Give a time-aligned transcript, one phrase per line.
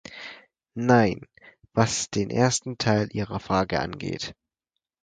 [0.73, 1.27] Nein,
[1.73, 4.33] was den ersten Teil Ihrer Frage angeht.